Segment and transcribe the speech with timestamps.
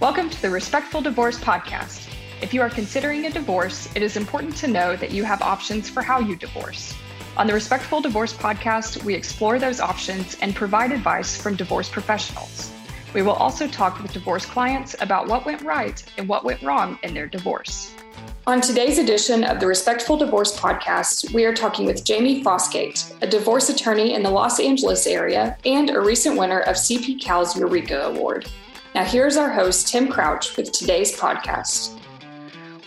[0.00, 2.08] Welcome to the Respectful Divorce Podcast.
[2.40, 5.90] If you are considering a divorce, it is important to know that you have options
[5.90, 6.94] for how you divorce.
[7.36, 12.72] On the Respectful Divorce Podcast, we explore those options and provide advice from divorce professionals.
[13.12, 17.00] We will also talk with divorce clients about what went right and what went wrong
[17.02, 17.92] in their divorce.
[18.46, 23.26] On today's edition of the Respectful Divorce Podcast, we are talking with Jami Fosgate, a
[23.26, 28.02] divorce attorney in the Los Angeles area and a recent winner of CP Cal's Eureka
[28.02, 28.48] Award.
[28.98, 32.00] Now, here's our host, Tim Crouch, with today's podcast.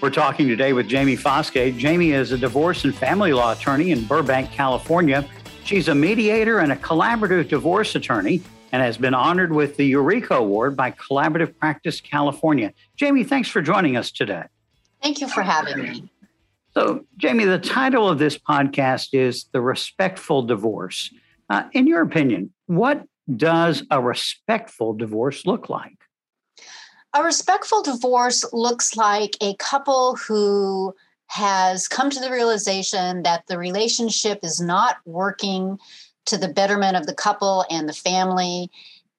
[0.02, 1.77] We're talking today with Jami Fosgate.
[1.77, 5.26] Jami is a divorce and family law attorney in Burbank, California.
[5.63, 8.41] She's a mediator and a collaborative divorce attorney
[8.73, 12.73] and has been honored with the Eureka Award by Collaborative Practice California.
[12.98, 14.44] Jami, thanks for joining us today.
[15.02, 16.09] Thank you for having me.
[16.73, 21.09] So, Jami, the title of this podcast is The Respectful Divorce.
[21.50, 26.01] Uh, in your opinion, what does a respectful divorce look like?
[27.14, 30.95] A respectful divorce looks like a couple who
[31.28, 35.78] has come to the realization that the relationship is not working
[36.26, 38.70] to the betterment of the couple and the family.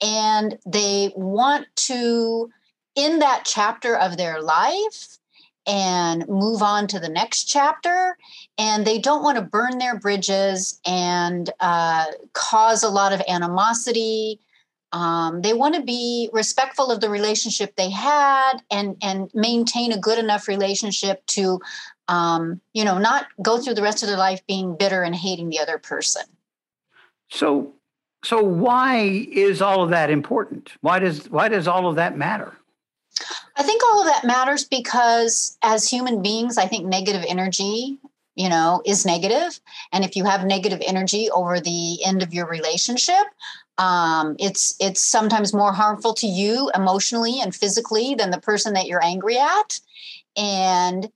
[0.01, 2.51] And they want to,
[2.95, 5.19] in that chapter of their life,
[5.67, 8.17] and move on to the next chapter.
[8.59, 14.41] And they don't want to burn their bridges and uh, cause a lot of animosity.
[14.93, 19.99] Um, they want to be respectful of the relationship they had and and maintain a
[19.99, 21.61] good enough relationship to,
[22.09, 25.49] um, you know, not go through the rest of their life being bitter and hating
[25.49, 26.25] the other person.
[27.31, 27.73] So,
[28.23, 30.73] so why is all of that important?
[30.83, 32.55] Why does why does all of that matter?
[33.56, 37.99] I think all of that matters because as human beings, I think negative energy,
[38.34, 39.61] you know, is negative.
[39.93, 43.27] And if you have negative energy over the end of your relationship,
[43.78, 48.87] um, it's it's sometimes more harmful to you emotionally and physically than the person that
[48.87, 49.81] you're angry at.
[50.37, 51.11] And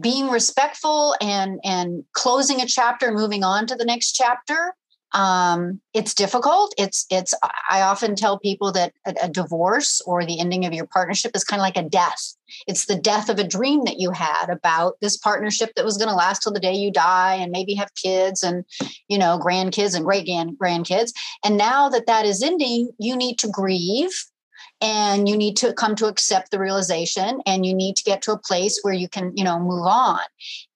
[0.00, 4.74] being respectful and and closing a chapter, moving on to the next chapter,
[5.12, 6.72] um, it's difficult.
[6.78, 7.34] It's it's
[7.68, 11.42] i often tell people that a, a, divorce or the ending of your partnership is
[11.42, 12.36] kind of like a death.
[12.68, 16.08] It's the death of a dream that you had about this partnership that was going
[16.08, 18.64] to last till the day you die and maybe have kids and
[19.08, 21.12] you know grandkids and great grandkids.
[21.44, 24.12] And now that that is ending you need to grieve
[24.80, 28.32] and you need to come to accept the realization and you need to get to
[28.32, 30.20] a place where you can you know move on.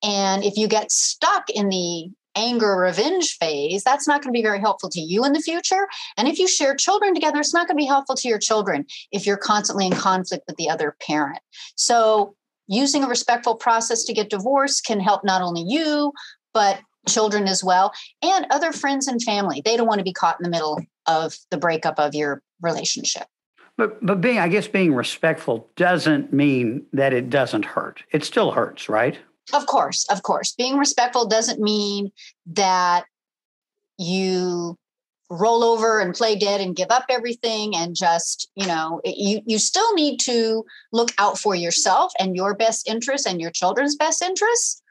[0.03, 4.43] And if you get stuck in the anger revenge phase, that's not going to be
[4.43, 5.89] very helpful to you in the future.
[6.17, 8.87] And if you share children together, it's not going to be helpful to your children
[9.13, 11.41] if you're constantly in conflict with the other parent.
[11.77, 12.35] So,
[12.67, 16.13] using a respectful process to get divorced can help not only you,
[16.55, 17.93] but children as well,
[18.23, 19.61] and other friends and family.
[19.65, 23.27] They don't want to be caught in the middle of the breakup of your relationship.
[23.77, 28.03] But but being I guess being respectful doesn't mean that it doesn't hurt.
[28.13, 29.19] It still hurts, right?
[29.53, 30.53] Of course, of course.
[30.53, 32.13] Being respectful doesn't mean
[32.47, 33.05] that
[33.99, 34.79] you
[35.31, 39.59] roll over and play dead and give up everything and just you know you you
[39.59, 44.23] still need to look out for yourself and your best interests and your children's best
[44.23, 44.83] interests.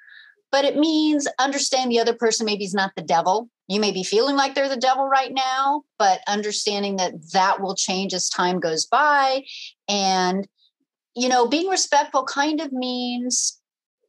[0.52, 3.50] But it means understand the other person maybe is not the devil.
[3.68, 7.75] You may be feeling like they're the devil right now but understanding that that will
[7.75, 9.44] change as time goes by.
[9.88, 10.47] And
[11.16, 13.59] you know being respectful kind of means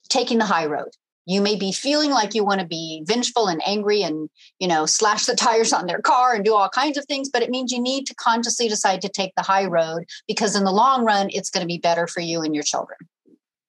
[0.09, 0.91] taking the high road.
[1.27, 4.29] You may be feeling like you want to be vengeful and angry and
[4.59, 7.43] you know slash the tires on their car and do all kinds of things but
[7.43, 10.73] it means you need to consciously decide to take the high road because in the
[10.73, 12.99] long run it's going to be better for you and your children.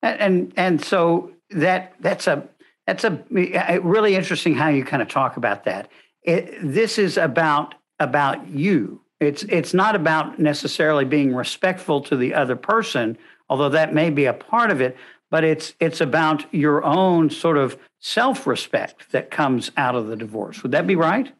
[0.01, 2.47] And and, and so that that's a
[2.85, 5.89] that's a eh, eh, really interesting how you kind of talk about that.
[6.23, 9.01] It, this is about about you.
[9.21, 13.17] It's it's not about necessarily being respectful to the other person
[13.49, 14.97] although that may be a part of it
[15.31, 20.63] but it's it's about your own sort of self-respect that comes out of the divorce.
[20.63, 21.33] Would that be right?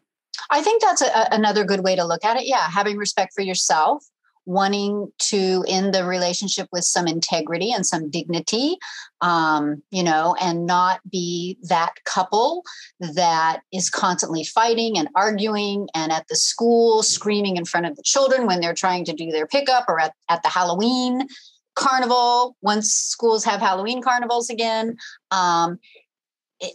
[0.50, 2.46] I think that's a, another good way to look at it.
[2.46, 4.04] Yeah, having respect for yourself,
[4.46, 8.76] wanting to end the relationship with some integrity and some dignity,
[9.20, 12.62] um, you know, and not be that couple
[13.00, 18.02] that is constantly fighting and arguing and at the school screaming in front of the
[18.04, 21.26] children when they're trying to do their pickup or at, at the Halloween
[21.76, 24.96] carnival once schools have Halloween carnivals again.
[25.30, 25.78] Um,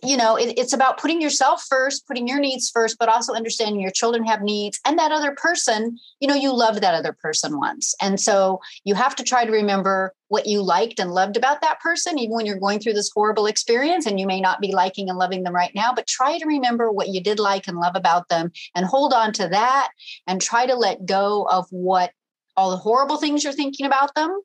[0.03, 3.81] you know, it, it's about putting yourself first, putting your needs first, but also understanding
[3.81, 7.57] your children have needs and that other person, you know, you loved that other person
[7.57, 7.95] once.
[7.99, 11.79] And so you have to try to remember what you liked and loved about that
[11.79, 15.09] person, even when you're going through this horrible experience and you may not be liking
[15.09, 17.95] and loving them right now, but try to remember what you did like and love
[17.95, 19.89] about them and hold on to that
[20.27, 22.11] and try to let go of what
[22.57, 24.39] all the horrible things you're thinking about them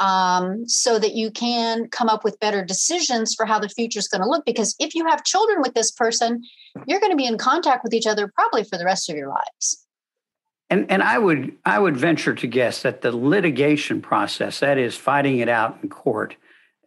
[0.00, 4.08] um, so that you can come up with better decisions for how the future is
[4.08, 4.44] going to look.
[4.44, 6.42] Because if you have children with this person,
[6.86, 9.28] you're going to be in contact with each other probably for the rest of your
[9.28, 9.86] lives.
[10.70, 14.96] And and I would I would venture to guess that the litigation process, that is
[14.96, 16.36] fighting it out in court,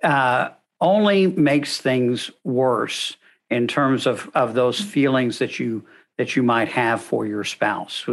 [0.03, 0.49] uh,
[0.79, 3.17] only makes things worse
[3.49, 5.85] in terms of of those feelings that you
[6.17, 8.07] that you might have for your spouse.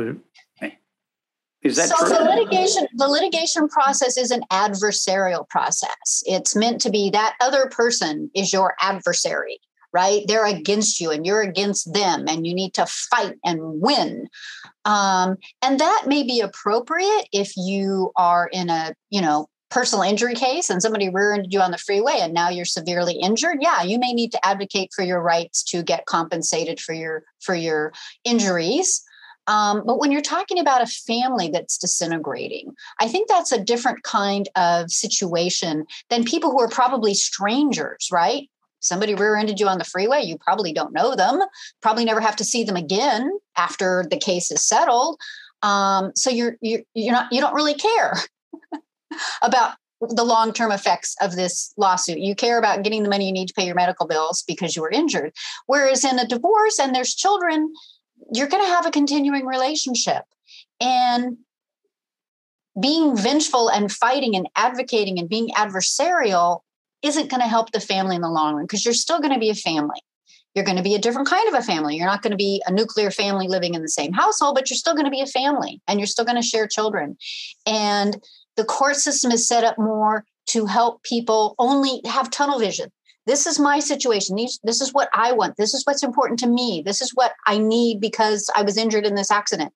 [1.62, 2.16] Is that so true?
[2.16, 6.22] the litigation the litigation process is an adversarial process.
[6.26, 9.60] It's meant to be that other person is your adversary,
[9.92, 10.22] right?
[10.26, 14.28] They're against you and you're against them, and you need to fight and win.
[14.86, 20.34] Um, and that may be appropriate if you are in a you know personal injury
[20.34, 24.00] case and somebody rear-ended you on the freeway and now you're severely injured yeah you
[24.00, 27.92] may need to advocate for your rights to get compensated for your for your
[28.24, 29.04] injuries
[29.50, 34.04] um, but when you're talking about a family that's disintegrating, I think that's a different
[34.04, 38.48] kind of situation than people who are probably strangers, right?
[38.78, 41.40] Somebody rear ended you on the freeway, you probably don't know them,
[41.82, 45.18] probably never have to see them again after the case is settled.
[45.62, 48.14] Um, so you're, you're, you're not, you don't really care
[49.42, 52.18] about the long term effects of this lawsuit.
[52.18, 54.82] You care about getting the money you need to pay your medical bills because you
[54.82, 55.32] were injured.
[55.66, 57.74] Whereas in a divorce and there's children,
[58.32, 60.24] you're going to have a continuing relationship.
[60.80, 61.38] And
[62.80, 66.60] being vengeful and fighting and advocating and being adversarial
[67.02, 69.40] isn't going to help the family in the long run because you're still going to
[69.40, 70.00] be a family.
[70.54, 71.96] You're going to be a different kind of a family.
[71.96, 74.76] You're not going to be a nuclear family living in the same household, but you're
[74.76, 77.16] still going to be a family and you're still going to share children.
[77.66, 78.22] And
[78.56, 82.90] the court system is set up more to help people only have tunnel vision
[83.30, 84.36] this is my situation.
[84.64, 85.56] This is what i want.
[85.56, 86.82] This is what's important to me.
[86.84, 89.72] This is what i need because i was injured in this accident.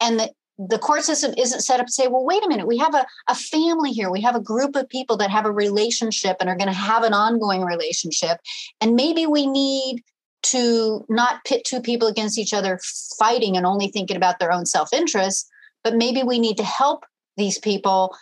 [0.00, 2.66] And the, the court system isn't set up to say well wait a minute.
[2.66, 4.10] We have a, a family here.
[4.10, 7.04] We have a group of people that have a relationship and are going to have
[7.04, 8.38] an ongoing relationship.
[8.80, 10.02] And maybe we need
[10.42, 12.80] to not pit two people against each other
[13.18, 15.48] fighting and only thinking about their own self-interest
[15.82, 17.04] but maybe we need to help
[17.36, 18.16] these people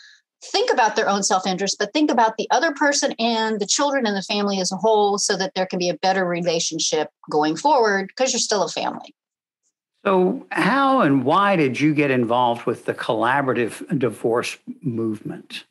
[0.52, 4.06] think about their own self interest, but think about the other person and the children
[4.06, 7.56] and the family as a whole so that there can be a better relationship going
[7.56, 9.14] forward because you're still a family.
[10.05, 15.64] So, how and why did you get involved with the collaborative divorce movement?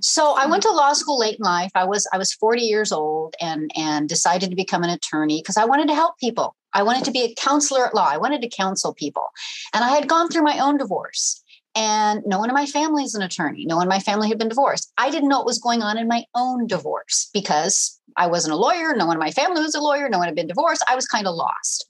[0.00, 1.70] So I went to law school late in life.
[1.74, 5.56] I was I was 40 years old and and decided to become an attorney because
[5.56, 6.56] I wanted to help people.
[6.72, 8.08] I wanted to be a counselor at law.
[8.08, 9.24] I wanted to counsel people.
[9.74, 11.42] And I had gone through my own divorce.
[11.76, 13.64] And no one in my family is an attorney.
[13.64, 14.92] No one in my family had been divorced.
[14.98, 18.56] I didn't know what was going on in my own divorce because I wasn't a
[18.56, 18.94] lawyer.
[18.94, 20.08] No one in my family was a lawyer.
[20.08, 20.84] No one had been divorced.
[20.88, 21.86] I was kind of lost.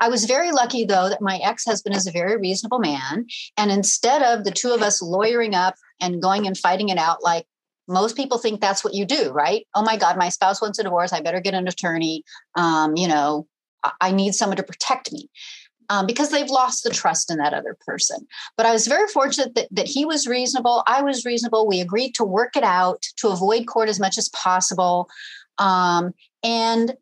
[0.00, 3.26] I was very lucky, though, that my ex husband is a very reasonable man.
[3.56, 7.22] And instead of the two of us lawyering up and going and fighting it out
[7.22, 7.46] like
[7.86, 9.66] most people think that's what you do, right?
[9.74, 11.12] Oh my God, my spouse wants a divorce.
[11.12, 12.24] I better get an attorney.
[12.56, 13.46] Um, you know,
[14.00, 15.28] I need someone to protect me
[15.90, 18.26] um, because they've lost the trust in that other person.
[18.56, 20.82] But I was very fortunate that, that he was reasonable.
[20.86, 21.66] I was reasonable.
[21.66, 25.10] We agreed to work it out to avoid court as much as possible.
[25.58, 26.94] Um, and,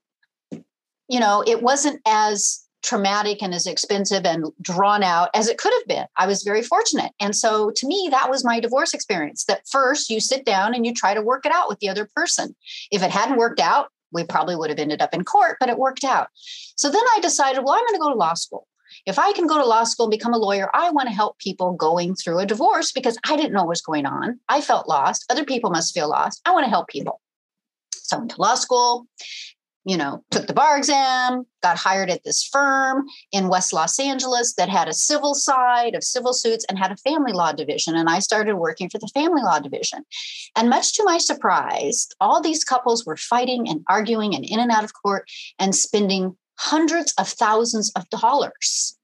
[1.09, 5.73] you know, it wasn't as traumatic and as expensive and drawn out as it could
[5.75, 6.07] have been.
[6.17, 7.13] I was very fortunate.
[7.21, 10.87] And so to me, that was my divorce experience that first you sit down and
[10.87, 12.55] you try to work it out with the other person.
[12.91, 15.77] If it hadn't worked out, we probably would have ended up in court, but it
[15.77, 16.29] worked out.
[16.77, 18.67] So then I decided, well, I'm going to go to law school.
[19.09, 21.39] If I can go to law school and become a lawyer, I want to help
[21.39, 24.39] people going through a divorce because I didn't know what was going on.
[24.51, 25.25] I felt lost.
[25.31, 26.43] Other people must feel lost.
[26.45, 27.19] I want to help people.
[27.91, 29.07] So I went to law school,
[29.87, 34.53] you know, took the bar exam, got hired at this firm in West Los Angeles
[34.59, 37.97] that had a civil side of civil suits and had a family law division.
[37.97, 40.05] And I started working for the family law division.
[40.55, 44.71] And much to my surprise, all these couples were fighting and arguing and in and
[44.71, 45.27] out of court
[45.59, 48.98] and spending hundreds of thousands of dollars.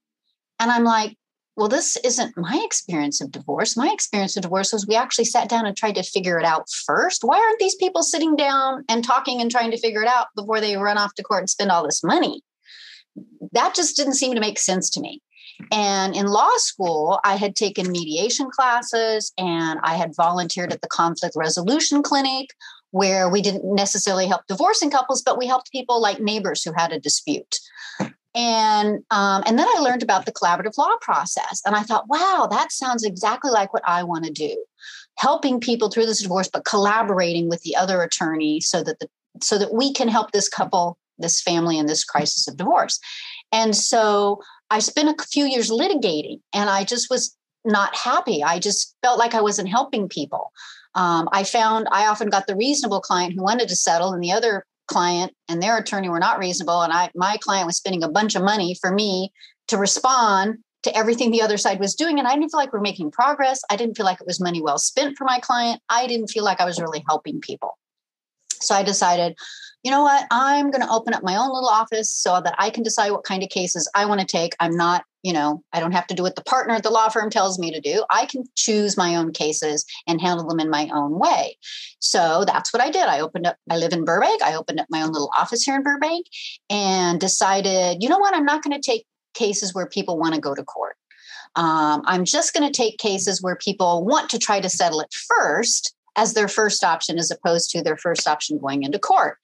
[0.61, 1.17] And I'm like,
[1.57, 3.77] well, this isn't my experience of divorce.
[3.77, 6.69] My experience of divorce was we actually sat down and tried to figure it out
[6.69, 7.23] first.
[7.23, 10.61] Why aren't these people sitting down and talking and trying to figure it out before
[10.61, 12.43] they run off to court and spend all this money?
[13.53, 15.23] That just didn't seem to make sense to me.
[15.71, 20.89] And in law school, I had taken mediation classes and I had volunteered at the
[20.89, 22.49] conflict resolution clinic
[22.91, 26.93] where we didn't necessarily help divorcing couples, but we helped people like neighbors who had
[26.93, 27.59] a dispute.
[28.35, 32.49] And um, and then I learned about the collaborative law process, and I thought, wow,
[32.51, 34.65] that sounds exactly like what I want to do,
[35.19, 39.09] helping people through this divorce, but collaborating with the other attorney so that the
[39.41, 42.99] so that we can help this couple, this family, in this crisis of divorce.
[43.53, 48.43] And so I spent a few years litigating, and I just was not happy.
[48.43, 50.51] I just felt like I wasn't helping people.
[50.97, 54.33] Um, I found I often got the reasonable client who wanted to settle, and the
[54.33, 56.83] other client and their attorney were not reasonable.
[56.83, 59.33] And I, my client was spending a bunch of money for me
[59.69, 62.19] to respond to everything the other side was doing.
[62.19, 63.61] And I didn't feel like we're making progress.
[63.71, 65.81] I didn't feel like it was money well spent for my client.
[65.89, 67.79] I didn't feel like I was really helping people.
[68.61, 69.37] So I decided,
[69.85, 70.27] you know what?
[70.31, 73.25] I'm going to open up my own little office so that I can decide what
[73.25, 74.55] kind of cases I want to take.
[74.59, 77.11] I'm not, you know, I don't have to do what the partner at the law
[77.11, 78.03] firm tells me to do.
[78.11, 81.59] I can choose my own cases and handle them in my own way.
[81.99, 83.03] So that's what I did.
[83.03, 84.43] I opened up, I live in Burbank.
[84.43, 86.27] I opened up my own little office here in Burbank
[86.71, 88.35] and decided, you know what?
[88.35, 90.97] I'm not going to take cases where people want to go to court.
[91.57, 95.13] Um, I'm just going to take cases where people want to try to settle it
[95.13, 99.39] first as their first option as opposed to their first option going into court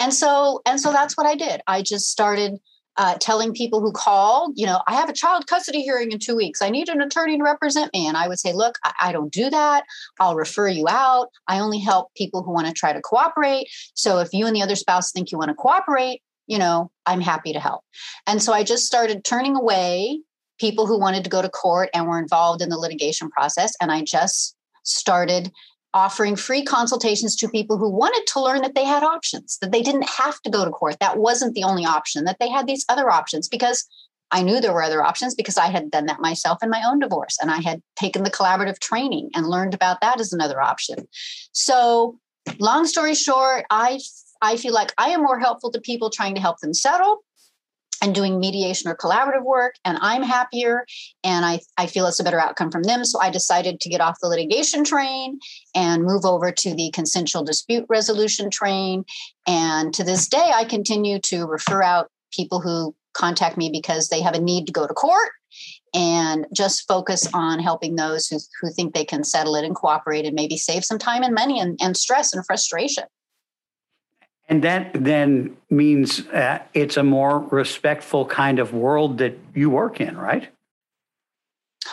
[0.00, 2.58] and so and so that's what i did i just started
[2.98, 6.36] uh, telling people who called, you know, I have a child custody hearing in two
[6.36, 6.62] weeks.
[6.62, 8.06] I need an attorney to represent me.
[8.06, 9.84] And I would say, look, I, I don't do that.
[10.18, 11.28] I'll refer you out.
[11.46, 13.68] I only help people who want to try to cooperate.
[13.94, 17.20] So if you and the other spouse think you want to cooperate, you know, I'm
[17.20, 17.82] happy to help.
[18.26, 20.20] And so I just started turning away
[20.58, 23.74] people who wanted to go to court and were involved in the litigation process.
[23.80, 25.52] And I just started
[25.96, 29.80] offering free consultations to people who wanted to learn that they had options, that they
[29.80, 30.98] didn't have to go to court.
[31.00, 33.88] That wasn't the only option, that they had these other options because
[34.30, 36.98] I knew there were other options because I had done that myself in my own
[36.98, 41.08] divorce and I had taken the collaborative training and learned about that as another option.
[41.52, 42.18] So,
[42.58, 43.98] long story short, I
[44.42, 47.22] I feel like I am more helpful to people trying to help them settle
[48.02, 50.84] and doing mediation or collaborative work and i'm happier
[51.24, 53.04] and I, I feel it's a better outcome from them.
[53.04, 55.38] So i decided to get off the litigation train
[55.74, 59.04] and move over to the consensual dispute resolution train.
[59.46, 64.20] And to this day i continue to refer out people who contact me because they
[64.20, 65.30] have a need to go to court
[65.94, 70.26] and just focus on helping those who, who think they can settle it and cooperate
[70.26, 73.04] and maybe save some time and money and, and stress and frustration
[74.48, 80.00] and that then means uh, it's a more respectful kind of world that you work
[80.00, 80.48] in, right?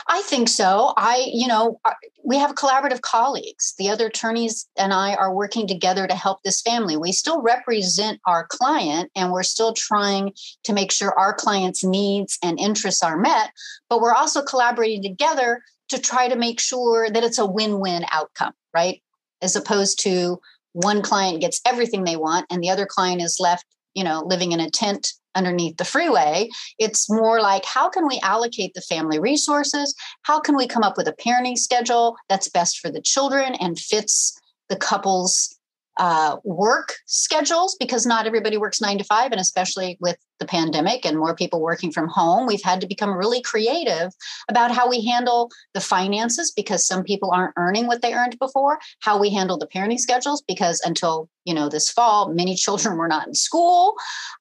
[0.08, 0.94] I think so.
[0.98, 1.94] I, you know, uh,
[2.24, 3.74] we have collaborative colleagues.
[3.78, 6.98] The other attorneys and I are working together to help this family.
[6.98, 10.34] We still represent our client and we're still trying
[10.64, 13.52] to make sure our client's needs and interests are met,
[13.90, 18.06] but we're also collaborating together to try to make sure that it's a win win
[18.12, 19.02] outcome, right?
[19.42, 20.40] As opposed to
[20.74, 24.52] one client gets everything they want and the other client is left you know living
[24.52, 29.20] in a tent underneath the freeway it's more like how can we allocate the family
[29.20, 29.96] resources?
[30.24, 33.80] How can we come up with a parenting schedule that's best for the children and
[33.80, 34.38] fits
[34.70, 35.53] the couple's
[35.98, 41.06] uh, work schedules because not everybody works nine to five and especially with the pandemic
[41.06, 44.12] and more people working from home, we've had to become really creative
[44.50, 48.80] about how we handle the finances because some people aren't earning what they earned before,
[49.00, 53.08] how we handle the parenting schedules because until you know this fall, many children were
[53.08, 53.96] not in school.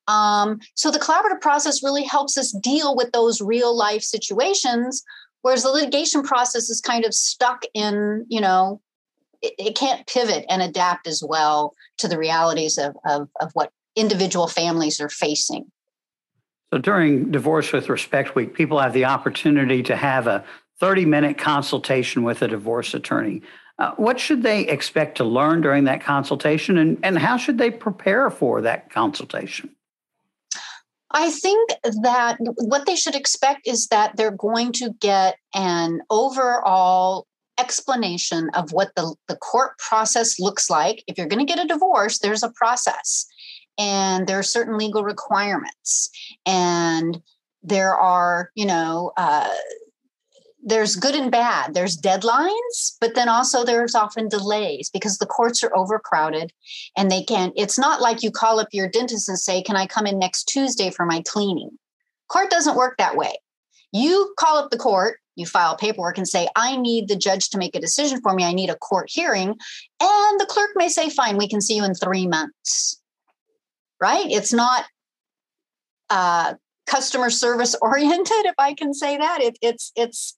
[0.09, 5.03] Um, so the collaborative process really helps us deal with those real life situations
[5.43, 8.81] whereas the litigation process is kind of stuck in you know
[9.43, 13.71] it, it, can't pivot and adapt as well to the realities of, of, of what
[13.97, 15.67] individual families are facing
[16.73, 20.43] so during Divorce with Respect Week, people have the opportunity to have a
[20.81, 23.43] 30 minute consultation with a divorce attorney.
[23.79, 27.71] Uh, what should they expect to learn during that consultation, and, and how should they
[27.71, 29.69] prepare for that consultation?
[31.11, 31.73] I think
[32.03, 37.27] that what they should expect is that they're going to get an overall
[37.59, 41.05] explanation of what the, the court process looks like.
[41.07, 43.27] If you're going to get a divorce, there's a process
[43.79, 46.11] and there are certain legal requirements
[46.47, 47.21] and
[47.63, 49.49] there are you know uh,
[50.65, 55.63] there's good and bad there's deadlines but then also there's often delays because the courts
[55.63, 56.53] are overcrowded
[56.97, 57.53] and they can't.
[57.57, 60.45] it's not like you call up your dentist and say can i come in next
[60.45, 61.71] tuesday for my cleaning
[62.29, 63.35] court doesn't work that way
[63.93, 67.59] you call up the court you file paperwork and say i need the judge to
[67.59, 69.49] make a decision for me i need a court hearing
[70.01, 73.03] and the clerk may say fine we can see you in three months
[74.03, 74.27] right?
[74.29, 74.85] It's not
[76.11, 76.55] uh,
[76.87, 79.41] customer service oriented, if I can say that.
[79.41, 80.37] It, it's it's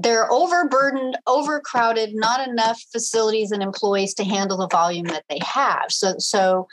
[0.00, 5.86] they're overburdened, overcrowded, not enough facilities and employees to handle the volume that they have.
[5.90, 6.66] So so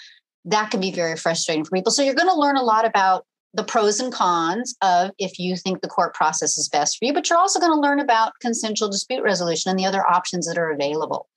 [0.46, 1.92] that can be very frustrating for people.
[1.92, 5.58] So you're going to learn a lot about the pros and cons of if you
[5.58, 8.34] think the court process is best for you, but you're also going to learn about
[8.39, 11.27] consensual dispute resolution and the other options that are available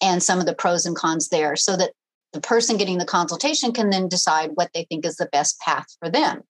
[0.00, 1.92] and some of the pros and cons there so that
[2.32, 5.86] the person getting the consultation can then decide what they think is the best path
[6.00, 6.42] for them.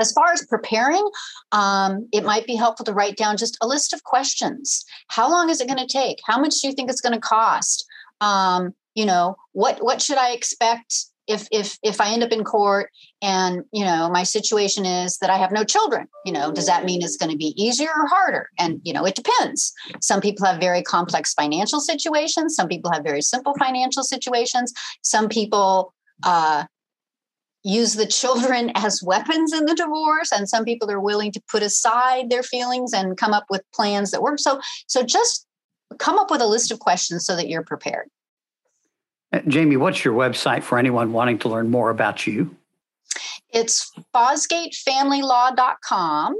[0.00, 1.08] As far as preparing,
[1.52, 4.84] um, it might be helpful to write down just a list of questions.
[5.08, 6.18] How long is it going to take?
[6.26, 7.84] How much do you think it's going to cost?
[8.20, 12.44] Um, you know, what what should I expect if if if I end up in
[12.44, 12.90] court
[13.22, 16.84] and you know my situation is that I have no children, you know, does that
[16.84, 18.48] mean it's going to be easier or harder?
[18.58, 19.72] And you know, it depends.
[20.00, 22.54] Some people have very complex financial situations.
[22.54, 24.72] Some people have very simple financial situations.
[25.02, 26.64] Some people uh,
[27.62, 31.62] use the children as weapons in the divorce, and some people are willing to put
[31.62, 34.38] aside their feelings and come up with plans that work.
[34.38, 35.46] So so just
[35.98, 38.08] come up with a list of questions so that you're prepared.
[39.34, 42.56] Uh, Jami, what's your website for anyone wanting to learn more about you?
[43.52, 46.34] It's fosgatefamilylaw.com.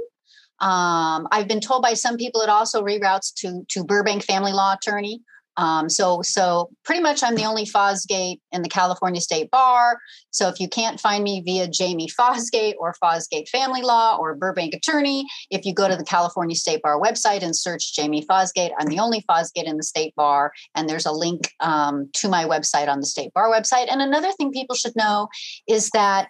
[0.61, 4.75] Um, I've been told by some people it also reroutes to, to Burbank Family Law
[4.75, 5.19] Attorney.
[5.57, 9.99] Um, so, so pretty much I'm the only Fosgate in the California State Bar.
[10.31, 14.73] So if you can't find me via Jami Fosgate or Fosgate Family Law or Burbank
[14.73, 18.87] Attorney, if you go to the California State Bar website and search Jami Fosgate, I'm
[18.87, 22.89] the only Fosgate in the State Bar, and there's a link um, to my website
[22.89, 23.87] on the State Bar website.
[23.89, 25.29] And another thing people should know
[25.67, 26.29] is that